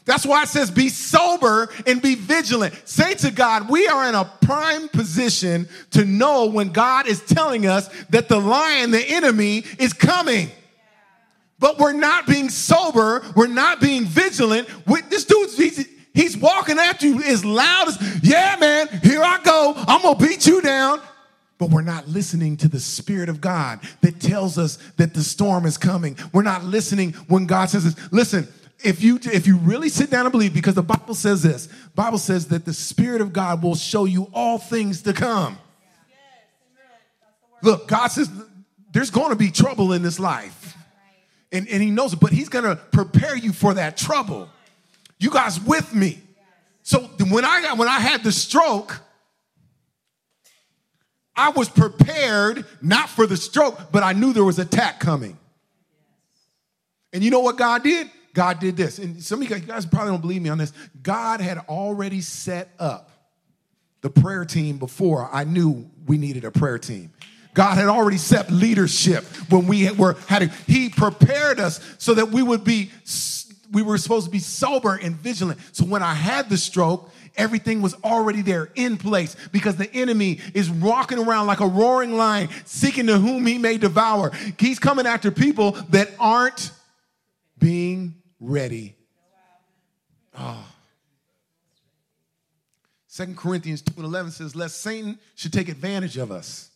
[0.05, 2.73] That's why it says be sober and be vigilant.
[2.85, 7.67] Say to God, we are in a prime position to know when God is telling
[7.67, 10.49] us that the lion, the enemy, is coming.
[11.59, 13.23] But we're not being sober.
[13.35, 14.67] We're not being vigilant.
[15.09, 19.73] This dude's, he's, he's walking after you as loud as, yeah, man, here I go.
[19.75, 20.99] I'm going to beat you down
[21.61, 25.67] but we're not listening to the Spirit of God that tells us that the storm
[25.67, 26.17] is coming.
[26.33, 28.47] We're not listening when God says, Listen,
[28.83, 32.17] if you if you really sit down and believe, because the Bible says this, Bible
[32.17, 35.57] says that the Spirit of God will show you all things to come.
[37.61, 38.29] Look, God says
[38.91, 40.75] there's going to be trouble in this life.
[41.51, 44.49] And, and he knows it, but he's going to prepare you for that trouble.
[45.19, 46.21] You guys with me?
[46.83, 48.99] So when I got when I had the stroke,
[51.35, 55.37] I was prepared not for the stroke, but I knew there was attack coming.
[57.13, 58.09] And you know what God did?
[58.33, 58.99] God did this.
[58.99, 60.73] And some of you guys probably don't believe me on this.
[61.01, 63.11] God had already set up
[64.01, 67.11] the prayer team before I knew we needed a prayer team.
[67.53, 70.43] God had already set leadership when we were had.
[70.43, 72.91] A, he prepared us so that we would be.
[73.71, 75.59] We were supposed to be sober and vigilant.
[75.71, 80.39] So when I had the stroke, everything was already there in place because the enemy
[80.53, 84.31] is walking around like a roaring lion, seeking to whom he may devour.
[84.59, 86.71] He's coming after people that aren't
[87.59, 88.95] being ready.
[90.35, 90.67] Ah.
[90.67, 90.75] Oh.
[93.13, 96.71] 2 Corinthians 2 and 11 says, Lest Satan should take advantage of us,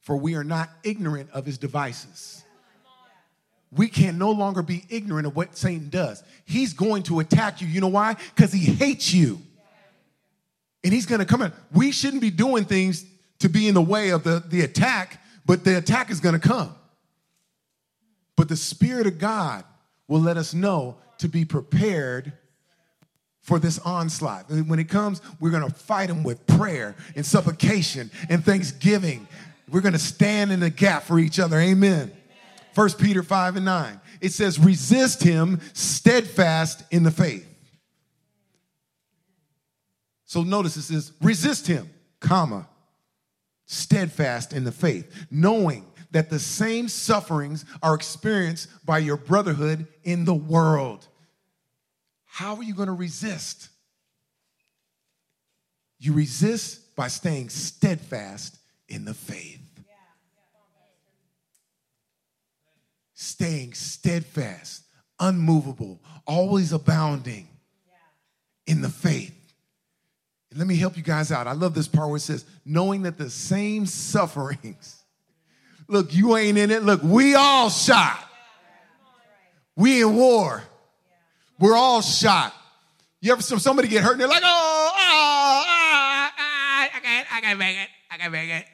[0.00, 2.42] for we are not ignorant of his devices.
[3.70, 6.22] We can no longer be ignorant of what Satan does.
[6.44, 7.68] He's going to attack you.
[7.68, 8.16] You know why?
[8.34, 9.40] Because he hates you.
[10.84, 11.52] And he's going to come in.
[11.72, 13.04] We shouldn't be doing things
[13.38, 16.48] to be in the way of the, the attack, but the attack is going to
[16.48, 16.74] come.
[18.36, 19.64] But the Spirit of God
[20.08, 22.32] will let us know to be prepared
[23.40, 24.48] for this onslaught.
[24.50, 29.26] When it comes, we're going to fight him with prayer and supplication and thanksgiving.
[29.68, 31.58] We're going to stand in the gap for each other.
[31.58, 32.12] Amen.
[32.72, 34.00] First Peter 5 and 9.
[34.20, 37.48] It says, resist him steadfast in the faith.
[40.24, 41.90] So notice it says, resist him,
[42.20, 42.68] comma,
[43.66, 50.24] steadfast in the faith, knowing that the same sufferings are experienced by your brotherhood in
[50.24, 51.06] the world.
[52.24, 53.68] How are you going to resist?
[55.98, 58.58] You resist by staying steadfast
[58.88, 59.60] in the faith.
[63.14, 64.82] Staying steadfast,
[65.20, 67.48] unmovable, always abounding
[68.66, 69.34] in the faith.
[70.54, 71.46] Let me help you guys out.
[71.46, 75.01] I love this part where it says, knowing that the same sufferings
[75.92, 76.84] Look, you ain't in it.
[76.84, 78.26] Look, we all shot.
[79.76, 80.62] We in war.
[81.58, 82.54] We're all shot.
[83.20, 87.40] You ever see somebody get hurt and they're like, oh, oh, oh, I can't, I
[87.42, 87.88] can't make it.
[88.10, 88.64] I can't make it.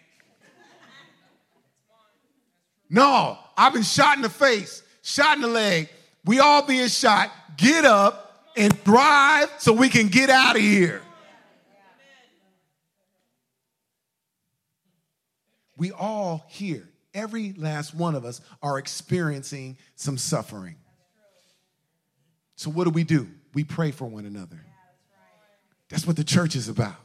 [2.88, 5.88] No, I've been shot in the face, shot in the leg.
[6.24, 7.32] We all being shot.
[7.56, 11.02] Get up and drive so we can get out of here.
[15.76, 16.88] We all here
[17.18, 20.76] every last one of us are experiencing some suffering.
[22.56, 23.28] So, what do we do?
[23.54, 24.64] We pray for one another.
[25.88, 26.96] That's what the church is about.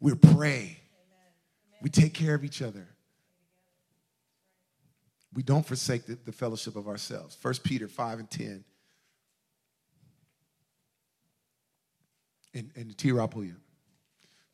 [0.00, 0.78] We pray,
[1.80, 2.86] we take care of each other.
[5.32, 7.36] We don't forsake the, the fellowship of ourselves.
[7.40, 8.64] 1 Peter 5 and 10.
[12.54, 13.10] And, and T.
[13.10, 13.56] Rapulia.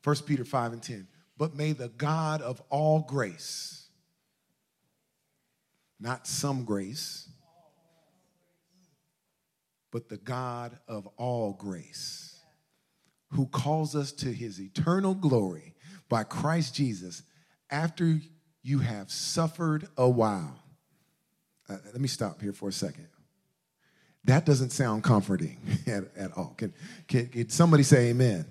[0.03, 1.07] 1 Peter 5 and 10.
[1.37, 3.80] But may the God of all grace,
[6.01, 7.29] not some grace,
[9.91, 12.39] but the God of all grace,
[13.31, 15.73] who calls us to his eternal glory
[16.09, 17.23] by Christ Jesus
[17.69, 18.19] after
[18.63, 20.59] you have suffered a while.
[21.69, 23.07] Uh, let me stop here for a second.
[24.25, 26.55] That doesn't sound comforting at, at all.
[26.57, 26.73] Can,
[27.07, 28.45] can, can somebody say amen?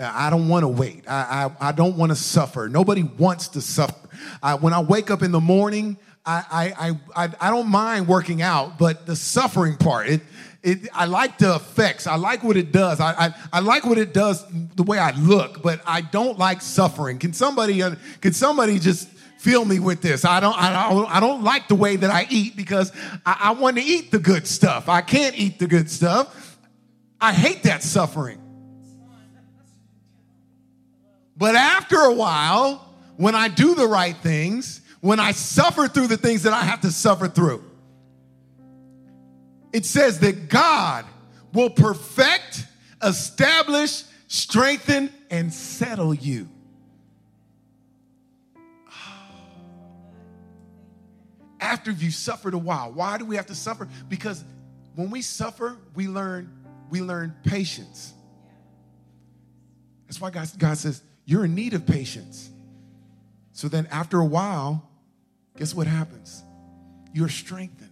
[0.00, 1.04] I don't want to wait.
[1.06, 2.68] I, I, I don't want to suffer.
[2.68, 4.08] Nobody wants to suffer.
[4.42, 8.42] I, when I wake up in the morning, I, I, I, I don't mind working
[8.42, 10.20] out, but the suffering part, it,
[10.62, 12.06] it, I like the effects.
[12.06, 13.00] I like what it does.
[13.00, 14.44] I, I, I like what it does
[14.76, 17.18] the way I look, but I don't like suffering.
[17.18, 19.08] Can somebody, uh, can somebody just
[19.38, 20.24] feel me with this?
[20.24, 22.92] I don't, I don't, I don't like the way that I eat because
[23.26, 24.88] I, I want to eat the good stuff.
[24.88, 26.56] I can't eat the good stuff.
[27.20, 28.38] I hate that suffering.
[31.36, 36.16] But after a while, when I do the right things, when I suffer through the
[36.16, 37.62] things that I have to suffer through.
[39.72, 41.04] It says that God
[41.52, 42.64] will perfect,
[43.02, 46.48] establish, strengthen, and settle you.
[48.88, 49.24] Ah.
[51.60, 52.92] After you've suffered a while.
[52.92, 53.88] Why do we have to suffer?
[54.08, 54.44] Because
[54.94, 56.50] when we suffer, we learn
[56.90, 58.12] we learn patience.
[60.06, 62.50] That's why God, God says, you're in need of patience.
[63.52, 64.90] So then after a while,
[65.56, 66.42] guess what happens?
[67.12, 67.90] You're strengthened.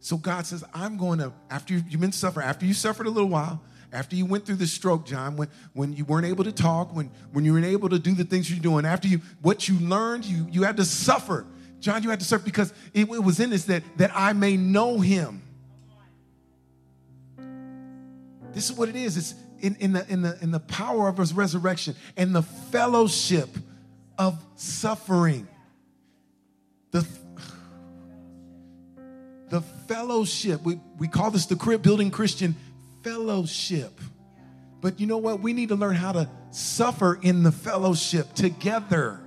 [0.00, 3.28] So God says, I'm going to, after you've been suffering, after you suffered a little
[3.28, 3.60] while,
[3.92, 7.10] after you went through the stroke, John, when, when you weren't able to talk, when,
[7.32, 10.24] when you weren't able to do the things you're doing, after you, what you learned,
[10.24, 11.44] you, you had to suffer.
[11.80, 14.56] John, you had to suffer because it, it was in this that, that I may
[14.56, 15.42] know him.
[18.52, 19.16] This is what it is.
[19.16, 23.48] It's in, in, the, in, the, in the power of his resurrection and the fellowship
[24.18, 25.48] of suffering.
[26.90, 27.06] The,
[29.50, 30.62] the fellowship.
[30.62, 32.54] We, we call this the crib building Christian
[33.02, 34.00] fellowship.
[34.80, 35.40] But you know what?
[35.40, 39.20] We need to learn how to suffer in the fellowship together.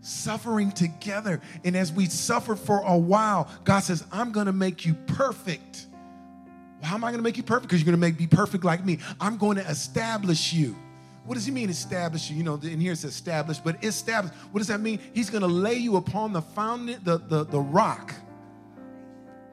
[0.00, 1.40] Suffering together.
[1.64, 5.86] And as we suffer for a while, God says, I'm going to make you perfect.
[6.82, 7.68] How am I going to make you perfect?
[7.68, 8.98] Because you're going to make me perfect like me.
[9.20, 10.76] I'm going to establish you.
[11.26, 12.36] What does he mean establish you?
[12.36, 14.32] You know, in here it says establish, but establish.
[14.52, 15.00] What does that mean?
[15.12, 18.14] He's going to lay you upon the foundation, the, the, the rock,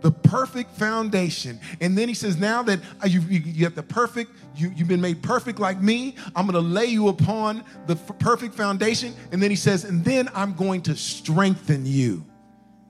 [0.02, 1.60] the perfect foundation.
[1.82, 4.88] And then he says, now that uh, you, you, you have the perfect, you, you've
[4.88, 9.16] been made perfect like me, I'm going to lay you upon the f- perfect foundation.
[9.32, 12.24] And then he says, and then I'm going to strengthen you.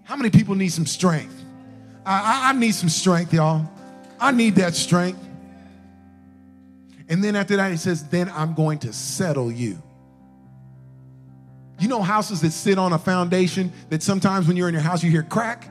[0.03, 1.41] How many people need some strength?
[2.05, 3.65] I, I, I need some strength, y'all.
[4.19, 5.19] I need that strength.
[7.10, 9.82] And then after that, he says, Then I'm going to settle you.
[11.80, 15.04] You know, houses that sit on a foundation that sometimes when you're in your house,
[15.04, 15.70] you hear crack.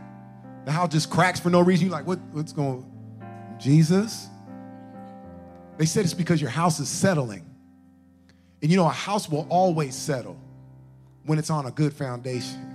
[0.65, 1.87] The house just cracks for no reason.
[1.87, 3.59] You're like, what, What's going on?
[3.59, 4.29] Jesus?
[5.79, 7.45] They said it's because your house is settling.
[8.61, 10.37] And you know, a house will always settle
[11.25, 12.69] when it's on a good foundation.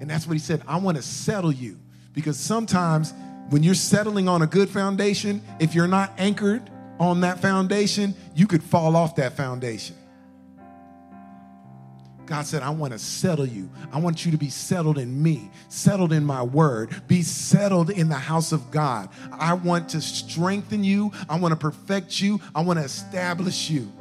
[0.00, 0.62] And that's what he said.
[0.66, 1.78] I want to settle you
[2.12, 3.14] because sometimes
[3.50, 8.46] when you're settling on a good foundation, if you're not anchored on that foundation, you
[8.46, 9.96] could fall off that foundation.
[12.26, 13.70] God said, I want to settle you.
[13.92, 18.08] I want you to be settled in me, settled in my word, be settled in
[18.08, 19.08] the house of God.
[19.32, 21.12] I want to strengthen you.
[21.28, 22.40] I want to perfect you.
[22.54, 23.92] I want to establish you.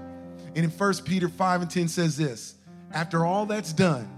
[0.56, 2.56] And in 1 Peter 5 and 10 says this
[2.92, 4.10] after all that's done,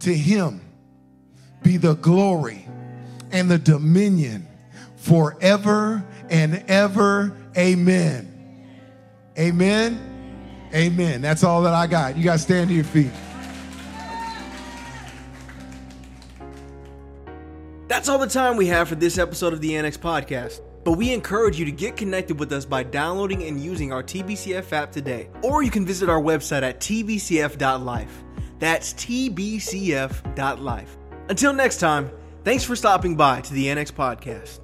[0.00, 0.60] to him
[1.62, 2.66] be the glory
[3.32, 4.46] and the dominion
[4.96, 7.36] forever and ever.
[7.58, 8.38] Amen.
[9.38, 10.68] Amen.
[10.72, 11.20] Amen.
[11.20, 12.16] That's all that I got.
[12.16, 13.10] You guys stand to your feet.
[17.88, 20.60] That's all the time we have for this episode of the Annex Podcast.
[20.84, 24.72] But we encourage you to get connected with us by downloading and using our TBCF
[24.72, 25.28] app today.
[25.42, 28.24] Or you can visit our website at tbcf.life.
[28.58, 30.96] That's tbcf.life.
[31.28, 32.10] Until next time,
[32.44, 34.60] thanks for stopping by to the Annex Podcast.